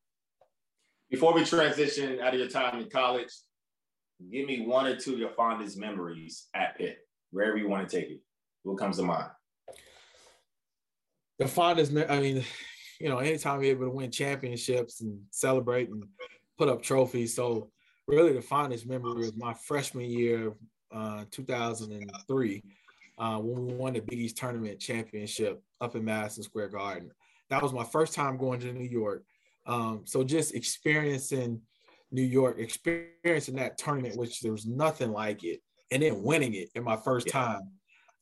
[1.10, 3.30] Before we transition out of your time in college,
[4.30, 6.98] give me one or two of your fondest memories at Pitt,
[7.32, 8.20] wherever you want to take it.
[8.64, 9.30] What comes to mind?
[11.40, 12.44] The fondest, I mean,
[13.00, 16.04] you know, anytime you're able to win championships and celebrate and
[16.58, 17.34] put up trophies.
[17.34, 17.72] So,
[18.06, 20.54] really, the fondest memory was my freshman year,
[20.94, 22.64] uh, 2003,
[23.18, 27.12] uh, when we won the Big East Tournament championship up in Madison Square Garden.
[27.50, 29.24] That was my first time going to New York.
[29.66, 31.62] Um, so, just experiencing
[32.12, 36.70] New York, experiencing that tournament, which there was nothing like it, and then winning it
[36.76, 37.70] in my first time.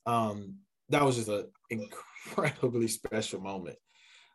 [0.06, 0.56] Um,
[0.88, 3.76] that was just an incredibly special moment.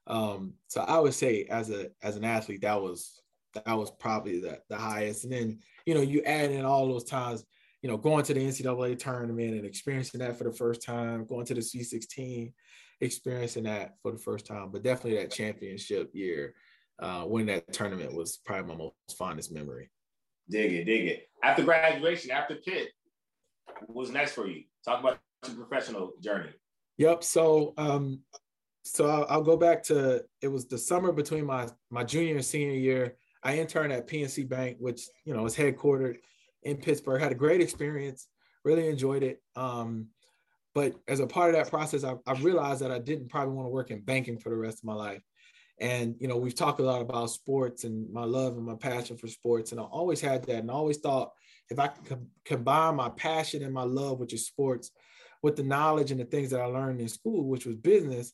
[0.08, 3.22] Um, so I would say as a as an athlete, that was
[3.54, 5.24] that was probably the, the highest.
[5.24, 7.46] And then, you know, you add in all those times,
[7.86, 11.46] you know, going to the NCAA tournament and experiencing that for the first time, going
[11.46, 12.52] to the Sweet 16,
[13.00, 16.56] experiencing that for the first time, but definitely that championship year
[16.98, 19.92] uh, winning that tournament was probably my most fondest memory.
[20.50, 21.30] Dig it, dig it.
[21.44, 22.90] After graduation, after Pitt,
[23.86, 24.64] what's next for you?
[24.84, 26.54] Talk about your professional journey.
[26.98, 27.24] Yep.
[27.24, 28.22] So, um,
[28.84, 32.46] so I'll, I'll, go back to it was the summer between my my junior and
[32.46, 33.18] senior year.
[33.44, 36.16] I interned at PNC Bank, which you know is headquartered
[36.66, 37.22] in Pittsburgh.
[37.22, 38.28] Had a great experience.
[38.66, 39.42] Really enjoyed it.
[39.56, 40.08] Um,
[40.74, 43.68] but as a part of that process, I, I realized that I didn't probably want
[43.68, 45.22] to work in banking for the rest of my life.
[45.80, 49.18] And you know, we've talked a lot about sports and my love and my passion
[49.18, 51.32] for sports, and I always had that, and I always thought
[51.70, 54.92] if I could com- combine my passion and my love, which is sports,
[55.44, 58.32] with the knowledge and the things that I learned in school, which was business,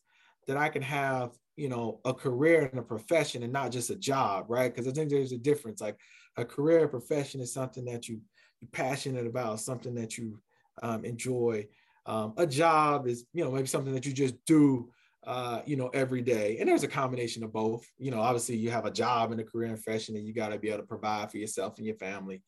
[0.47, 3.95] that I can have you know a career and a profession and not just a
[3.95, 4.73] job, right?
[4.73, 5.81] Because I think there's a difference.
[5.81, 5.97] Like
[6.37, 8.21] a career profession is something that you
[8.59, 10.39] you're passionate about, something that you
[10.83, 11.67] um, enjoy.
[12.05, 14.91] Um, a job is you know maybe something that you just do
[15.25, 16.57] uh, you know, every day.
[16.59, 17.85] And there's a combination of both.
[17.97, 20.49] You know, obviously you have a job and a career in fashion and you got
[20.49, 22.41] to be able to provide for yourself and your family.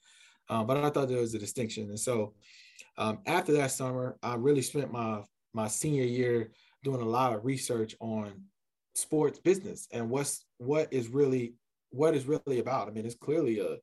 [0.50, 1.90] Um, but I thought there was a distinction.
[1.90, 2.34] And so
[2.98, 5.22] um, after that summer, I really spent my
[5.54, 6.52] my senior year
[6.84, 8.34] doing a lot of research on
[8.96, 11.54] sports business and what's what is really
[11.94, 12.88] what is really about.
[12.88, 13.78] I mean, it's clearly a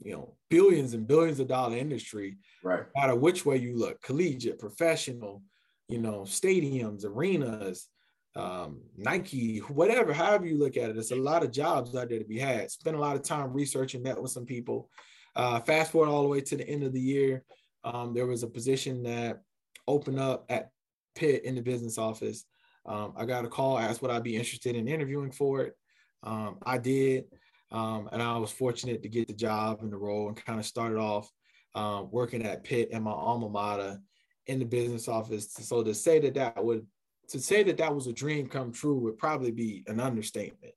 [0.00, 2.38] you know billions and billions of dollar industry.
[2.62, 2.84] Right.
[2.94, 5.42] No matter which way you look, collegiate, professional,
[5.88, 7.88] you know, stadiums, arenas,
[8.36, 12.18] um, Nike, whatever, however you look at it, there's a lot of jobs out there
[12.18, 12.70] to be had.
[12.70, 14.90] Spent a lot of time researching, met with some people.
[15.34, 17.44] Uh, fast forward all the way to the end of the year,
[17.84, 19.40] um, there was a position that
[19.86, 20.70] opened up at
[21.14, 22.44] Pitt in the business office.
[22.86, 25.76] Um, I got a call, asked would I be interested in interviewing for it.
[26.22, 27.24] Um, I did,
[27.70, 30.66] um, and I was fortunate to get the job and the role and kind of
[30.66, 31.30] started off
[31.74, 34.00] um, working at Pitt and my alma mater
[34.46, 35.52] in the business office.
[35.52, 36.86] So to say that that would
[37.28, 40.72] to say that that was a dream come true would probably be an understatement.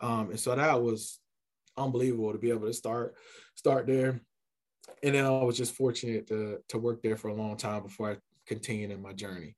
[0.00, 1.18] Um, and so that was
[1.76, 3.14] unbelievable to be able to start
[3.54, 4.20] start there.
[5.02, 8.12] And then I was just fortunate to to work there for a long time before
[8.12, 9.56] I continued in my journey.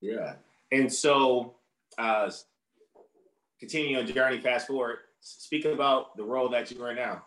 [0.00, 0.34] Yeah.
[0.72, 1.56] And so,
[1.98, 2.30] uh,
[3.64, 7.24] continue your journey, fast forward, speak about the role that you're in now.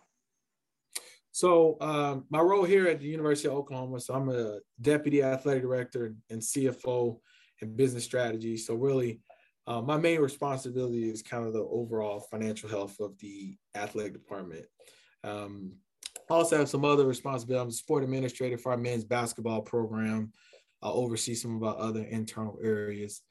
[1.32, 5.64] So um, my role here at the University of Oklahoma, so I'm a deputy athletic
[5.64, 7.18] director and CFO
[7.62, 8.56] and business strategy.
[8.58, 9.22] So really,
[9.66, 14.66] uh, my main responsibility is kind of the overall financial health of the athletic department.
[15.24, 15.74] Um,
[16.30, 17.62] I also have some other responsibilities.
[17.64, 20.32] I'm a sport administrator for our men's basketball program.
[20.84, 23.22] I oversee some of our other internal areas.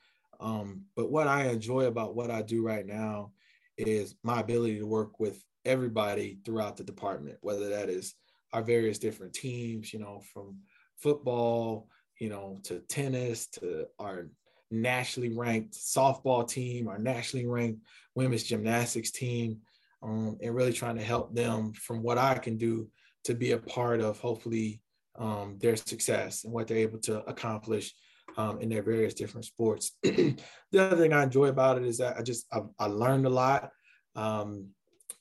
[0.40, 3.32] Um, but what I enjoy about what I do right now
[3.78, 8.14] is my ability to work with everybody throughout the department, whether that is
[8.52, 10.58] our various different teams, you know, from
[10.96, 14.28] football, you know, to tennis, to our
[14.70, 17.80] nationally ranked softball team, our nationally ranked
[18.14, 19.58] women's gymnastics team,
[20.02, 22.88] um, and really trying to help them from what I can do
[23.24, 24.80] to be a part of hopefully
[25.18, 27.92] um, their success and what they're able to accomplish
[28.36, 29.92] um, in their various different sports.
[30.02, 30.36] the
[30.74, 33.70] other thing I enjoy about it is that I just I, I learned a lot.
[34.14, 34.68] Um,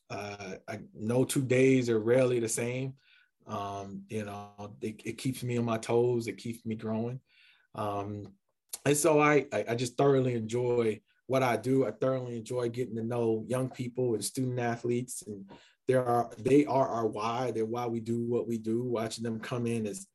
[0.10, 2.94] uh, I know two days are rarely the same.
[3.48, 6.28] Um, you know, it, it, keeps me on my toes.
[6.28, 7.20] It keeps me growing.
[7.76, 8.34] Um,
[8.86, 11.86] and so I, I, I just thoroughly enjoy what I do.
[11.86, 15.50] I thoroughly enjoy getting to know young people and student athletes, and
[15.88, 17.52] there are they are our why.
[17.52, 18.84] They're why we do what we do.
[18.84, 20.08] Watching them come in as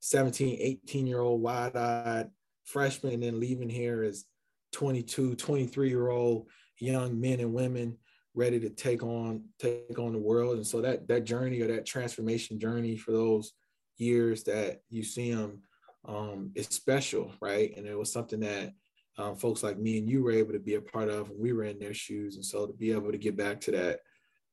[0.00, 2.30] 17, 18 year old wide-eyed
[2.66, 4.24] freshmen and then leaving here as
[4.72, 6.48] 22, 23 year old
[6.78, 7.96] young men and women
[8.34, 10.56] ready to take on take on the world.
[10.56, 13.52] And so that that journey or that transformation journey for those
[13.96, 15.62] years that you see them
[16.06, 17.72] um, is special, right?
[17.76, 18.74] And it was something that
[19.18, 21.52] um, folks like me and you were able to be a part of when we
[21.52, 22.36] were in their shoes.
[22.36, 24.00] And so to be able to get back to that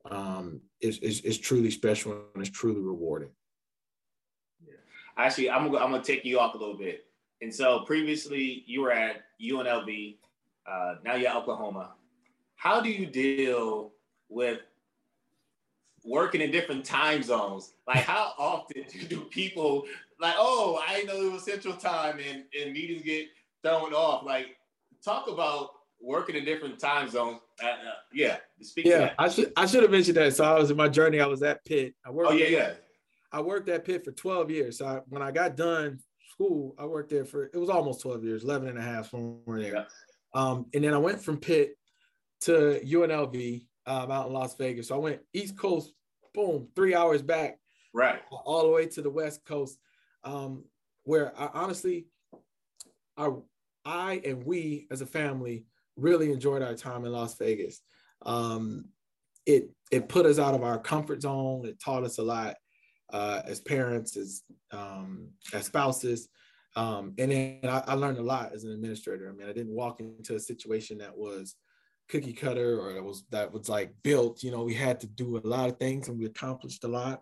[0.10, 3.32] um, is, is, is truly special and it's truly rewarding.
[4.65, 4.76] Yeah.
[5.17, 7.06] Actually, I'm gonna, I'm gonna take you off a little bit.
[7.43, 10.15] And so previously you were at UNLV,
[10.65, 11.91] uh, now you're at Oklahoma.
[12.56, 13.91] How do you deal
[14.29, 14.60] with
[16.06, 17.73] working in different time zones?
[17.86, 19.84] Like how often do people
[20.21, 23.27] like, oh, I know it was Central Time and, and meetings get
[23.62, 24.23] thrown off.
[24.25, 24.56] Like,
[25.03, 27.41] talk about working in different time zones.
[27.62, 27.75] Uh, uh,
[28.13, 28.86] yeah, speak.
[28.86, 30.34] Yeah, I should I should have mentioned that.
[30.34, 31.19] So I was in my journey.
[31.19, 31.93] I was at Pitt.
[32.06, 32.32] I worked.
[32.32, 32.73] Oh yeah, yeah.
[33.34, 34.77] I worked at Pitt for 12 years.
[34.77, 35.99] So I, when I got done
[36.33, 39.61] school, I worked there for it was almost 12 years, 11 and a half somewhere
[39.61, 39.73] there.
[39.73, 39.83] Yeah.
[40.33, 41.77] Um, and then I went from Pitt
[42.41, 44.87] to UNLV um, out in Las Vegas.
[44.87, 45.93] So I went East Coast,
[46.33, 47.59] boom, three hours back,
[47.93, 49.77] right, all the way to the West Coast
[50.23, 50.63] um,
[51.03, 52.07] where I honestly,
[53.17, 53.29] I,
[53.85, 55.65] I and we as a family
[55.95, 57.81] really enjoyed our time in Las Vegas.
[58.25, 58.85] Um,
[59.45, 61.65] it it put us out of our comfort zone.
[61.65, 62.55] It taught us a lot
[63.13, 66.28] uh, as parents, as um, as spouses,
[66.76, 69.30] um, and then I, I, learned a lot as an administrator.
[69.30, 71.56] I mean, I didn't walk into a situation that was
[72.10, 74.43] cookie cutter or that was that was like built.
[74.43, 77.21] You know, we had to do a lot of things, and we accomplished a lot.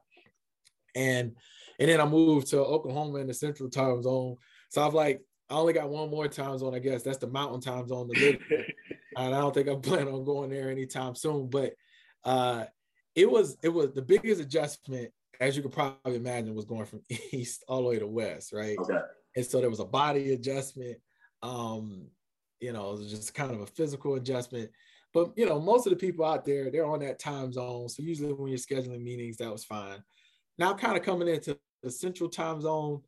[0.95, 1.35] And
[1.79, 4.37] and then I moved to Oklahoma in the central time zone.
[4.69, 7.03] So I've like, I only got one more time zone, I guess.
[7.03, 8.39] That's the mountain time zone to live
[9.17, 11.49] and I don't think I'm planning on going there anytime soon.
[11.49, 11.73] But
[12.23, 12.65] uh
[13.15, 17.01] it was it was the biggest adjustment, as you could probably imagine, was going from
[17.31, 18.77] east all the way to west, right?
[18.79, 18.99] Okay.
[19.35, 20.97] And so there was a body adjustment.
[21.41, 22.07] Um,
[22.59, 24.69] you know, it was just kind of a physical adjustment.
[25.13, 27.89] But you know, most of the people out there, they're on that time zone.
[27.89, 30.03] So usually when you're scheduling meetings, that was fine.
[30.57, 33.01] Now kind of coming into the central time zone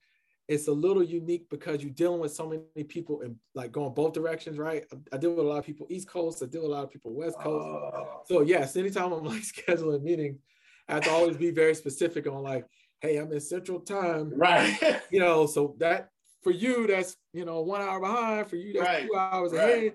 [0.48, 4.14] it's a little unique because you're dealing with so many people and like going both
[4.14, 4.84] directions, right?
[4.92, 6.84] I, I, deal with a lot of people East Coast, I deal with a lot
[6.84, 7.96] of people West Coast.
[7.96, 10.40] Uh, so yes, anytime I'm like scheduling meetings,
[10.88, 12.66] I have to always be very specific on like,
[13.02, 15.02] hey, I'm in Central Time, right?
[15.12, 16.10] you know, so that
[16.44, 18.48] for you, that's you know one hour behind.
[18.48, 19.08] For you, that's right.
[19.08, 19.62] two hours right.
[19.62, 19.94] ahead,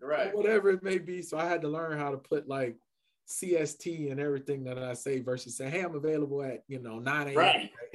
[0.00, 0.34] right?
[0.34, 1.22] Whatever it may be.
[1.22, 2.76] So I had to learn how to put like
[3.30, 7.28] CST and everything that I say versus saying, hey, I'm available at, you know, 9
[7.28, 7.36] a.m.
[7.36, 7.70] Right.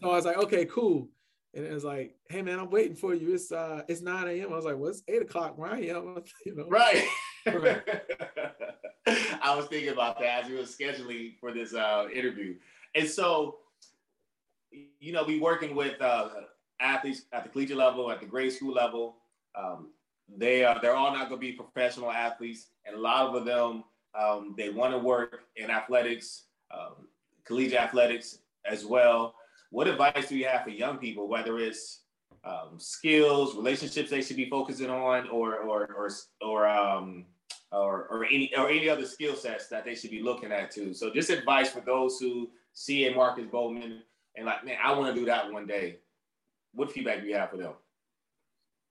[0.00, 1.08] so I was like, okay, cool.
[1.54, 3.34] And it was like, hey man, I'm waiting for you.
[3.34, 4.52] It's uh it's 9 a.m.
[4.52, 6.68] I was like, well, it's eight o'clock where I am, you know.
[6.68, 7.04] Right.
[7.46, 7.82] right.
[9.42, 12.56] I was thinking about that as we were scheduling for this uh interview.
[12.94, 13.58] And so,
[14.70, 16.28] you know, we working with uh
[16.80, 19.16] athletes at the collegiate level, at the grade school level.
[19.54, 19.90] Um,
[20.36, 23.84] they are they're all not gonna be professional athletes, and a lot of them
[24.18, 27.08] um, they want to work in athletics, um,
[27.44, 29.34] collegiate athletics as well.
[29.70, 32.02] What advice do you have for young people, whether it's
[32.44, 37.26] um, skills, relationships they should be focusing on, or or or or um,
[37.72, 40.92] or, or any or any other skill sets that they should be looking at too?
[40.94, 44.02] So just advice for those who see a Marcus Bowman
[44.36, 45.98] and like, man, I want to do that one day.
[46.72, 47.72] what feedback do you have for them?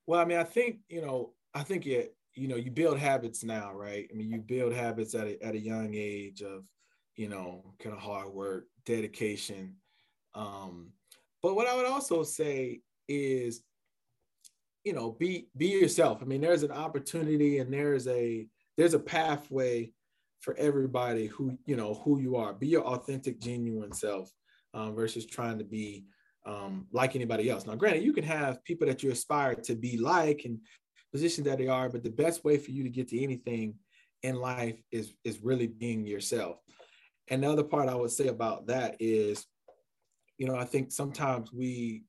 [0.08, 3.44] Well, I mean, I think you know, I think it, you know, you build habits
[3.44, 4.08] now, right?
[4.12, 6.64] I mean, you build habits at a, at a young age of,
[7.16, 9.76] you know, kind of hard work, dedication.
[10.36, 10.92] Um,
[11.42, 13.62] but what I would also say is,
[14.84, 16.20] you know, be be yourself.
[16.22, 18.48] I mean, there's an opportunity and there's a
[18.80, 19.92] there's a pathway
[20.40, 22.54] for everybody who you know who you are.
[22.54, 24.32] Be your authentic, genuine self
[24.74, 26.06] um, versus trying to be
[26.46, 27.68] um, like anybody else.
[27.68, 30.60] Now, granted, you can have people that you aspire to be like and
[31.12, 33.76] positions that they are, but the best way for you to get to anything
[34.24, 36.56] in life is is really being yourself.
[37.28, 39.46] And the other part I would say about that is,
[40.38, 42.06] you know, I think sometimes we,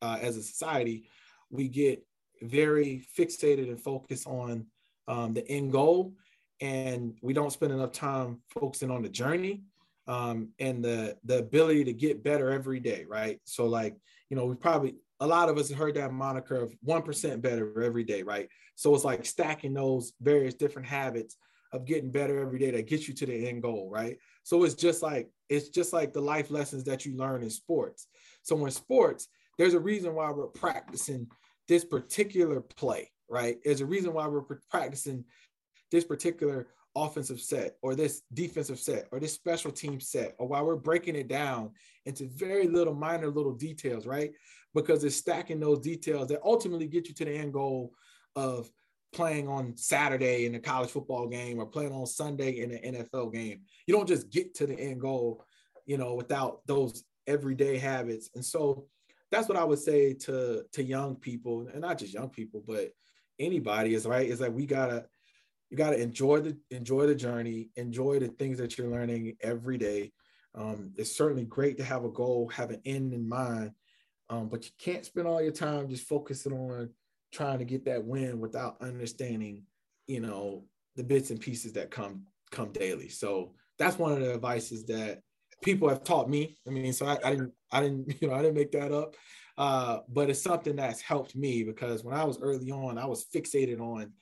[0.00, 1.10] uh, as a society,
[1.50, 2.02] we get
[2.40, 4.66] very fixated and focused on
[5.08, 6.14] um, the end goal,
[6.60, 9.62] and we don't spend enough time focusing on the journey
[10.08, 13.40] um, and the the ability to get better every day, right?
[13.44, 13.96] So like,
[14.30, 17.42] you know, we probably a lot of us have heard that moniker of one percent
[17.42, 18.48] better every day, right?
[18.74, 21.36] So it's like stacking those various different habits
[21.72, 24.18] of getting better every day that gets you to the end goal, right?
[24.42, 28.06] So it's just like it's just like the life lessons that you learn in sports.
[28.42, 29.28] So in sports,
[29.58, 31.28] there's a reason why we're practicing
[31.66, 33.56] this particular play, right?
[33.64, 35.24] There's a reason why we're practicing
[35.90, 40.62] this particular offensive set or this defensive set or this special team set or why
[40.62, 41.70] we're breaking it down
[42.06, 44.32] into very little minor little details right?
[44.74, 47.92] Because it's stacking those details that ultimately get you to the end goal
[48.34, 48.70] of
[49.12, 53.32] playing on saturday in a college football game or playing on sunday in an nfl
[53.32, 53.60] game.
[53.86, 55.44] You don't just get to the end goal
[55.84, 58.30] you know without those everyday habits.
[58.34, 58.86] And so
[59.30, 62.90] that's what i would say to to young people and not just young people but
[63.38, 65.06] anybody is right is that we gotta
[65.70, 69.78] you got to enjoy the enjoy the journey enjoy the things that you're learning every
[69.78, 70.12] day.
[70.54, 73.72] Um, it's certainly great to have a goal have an end in mind
[74.30, 76.90] um, but you can't spend all your time just focusing on
[77.32, 79.64] trying to get that win without understanding
[80.06, 80.64] you know
[80.94, 83.08] the bits and pieces that come come daily.
[83.08, 85.20] So that's one of the advices that
[85.62, 86.56] people have taught me.
[86.66, 89.16] I mean so i, I didn't i didn't you know i didn't make that up
[89.58, 93.26] uh, but it's something that's helped me because when i was early on i was
[93.34, 94.12] fixated on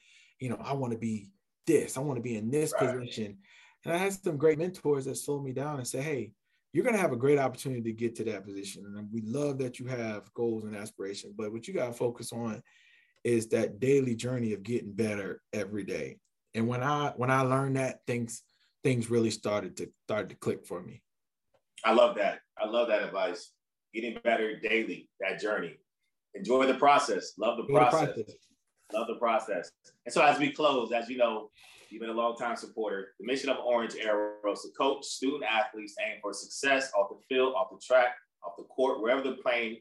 [0.44, 1.30] you know, I want to be
[1.66, 2.98] this, I want to be in this right.
[2.98, 3.38] position.
[3.84, 6.32] And I had some great mentors that slowed me down and said, hey,
[6.72, 8.84] you're going to have a great opportunity to get to that position.
[8.86, 12.32] And we love that you have goals and aspirations, but what you got to focus
[12.32, 12.62] on
[13.22, 16.18] is that daily journey of getting better every day.
[16.54, 18.42] And when I when I learned that, things
[18.82, 21.02] things really started to started to click for me.
[21.84, 22.40] I love that.
[22.58, 23.50] I love that advice.
[23.94, 25.76] Getting better daily, that journey.
[26.34, 27.32] Enjoy the process.
[27.38, 28.00] Love the process.
[28.00, 28.34] the process.
[28.92, 29.70] Love the process.
[30.04, 31.50] And so as we close, as you know,
[31.90, 33.14] you've been a long time supporter.
[33.20, 37.18] The mission of Orange Arrow is to coach student athletes aim for success off the
[37.28, 39.78] field, off the track, off the court, wherever the playing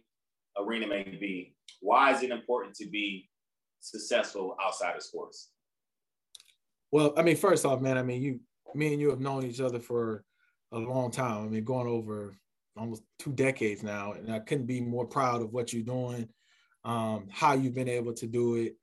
[0.57, 1.55] arena may be.
[1.81, 3.29] Why is it important to be
[3.79, 5.49] successful outside of sports?
[6.91, 8.39] Well, I mean, first off, man, I mean, you,
[8.75, 10.23] me and you have known each other for
[10.71, 11.45] a long time.
[11.45, 12.37] I mean, going over
[12.77, 16.27] almost two decades now, and I couldn't be more proud of what you're doing,
[16.83, 18.75] um, how you've been able to do it,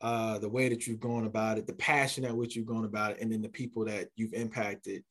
[0.00, 3.12] uh, the way that you've gone about it, the passion at which you've gone about
[3.12, 5.02] it, and then the people that you've impacted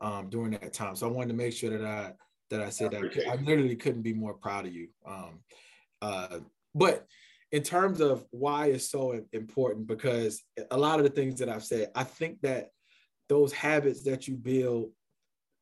[0.00, 0.96] um, during that time.
[0.96, 2.12] So I wanted to make sure that I
[2.50, 4.88] that I said I that I, I literally couldn't be more proud of you.
[5.06, 5.40] Um,
[6.02, 6.38] uh,
[6.74, 7.06] but
[7.52, 11.64] in terms of why it's so important, because a lot of the things that I've
[11.64, 12.68] said, I think that
[13.28, 14.90] those habits that you build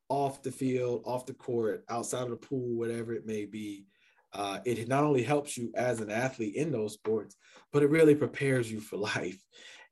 [0.09, 3.87] off the field, off the court, outside of the pool, whatever it may be,
[4.33, 7.37] uh, it not only helps you as an athlete in those sports,
[7.73, 9.39] but it really prepares you for life.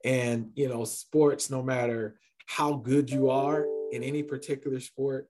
[0.04, 5.28] And, you know, sports, no matter how good you are in any particular sport,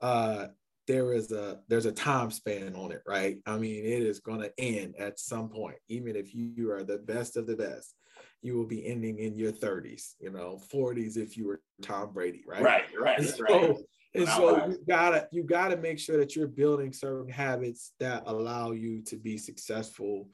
[0.00, 0.46] uh,
[0.86, 3.38] there is a there's a time span on it, right?
[3.44, 5.76] I mean, it is going to end at some point.
[5.88, 7.94] Even if you are the best of the best,
[8.40, 12.44] you will be ending in your 30s, you know, 40s if you were Tom Brady,
[12.46, 12.62] right?
[12.62, 13.76] Right, right, so, right.
[14.16, 18.72] And so you gotta you gotta make sure that you're building certain habits that allow
[18.72, 20.28] you to be successful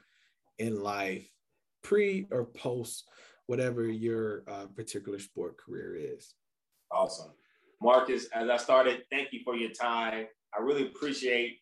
[0.58, 1.28] in life,
[1.82, 3.04] pre or post
[3.46, 6.34] whatever your uh, particular sport career is.
[6.90, 7.32] Awesome,
[7.80, 8.26] Marcus.
[8.34, 10.26] As I started, thank you for your time.
[10.56, 11.58] I really appreciate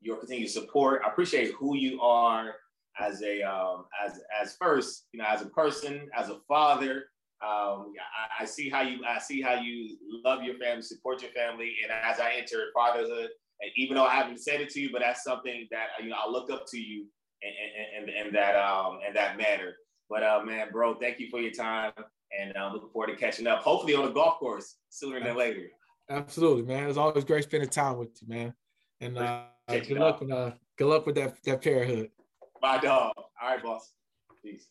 [0.00, 1.02] your continued support.
[1.04, 2.54] I appreciate who you are
[2.98, 7.04] as a um, as as first, you know, as a person, as a father,
[7.42, 7.92] um,
[8.38, 11.74] I, I, see how you I see how you love your family, support your family,
[11.82, 13.30] and as I enter fatherhood,
[13.60, 16.16] and even though I haven't said it to you, but that's something that you know
[16.24, 17.06] I look up to you
[17.42, 19.74] and and, and that um and that manner.
[20.08, 21.92] But uh, man, bro, thank you for your time,
[22.38, 23.62] and uh, looking forward to catching up.
[23.62, 25.68] Hopefully on the golf course sooner than later.
[26.10, 26.88] Absolutely, man.
[26.88, 28.54] It's always great spending time with you, man.
[29.00, 32.10] And uh, good luck with uh, good luck with that that parenthood.
[32.60, 33.12] My dog.
[33.16, 33.90] All right, boss.
[34.44, 34.66] Peace.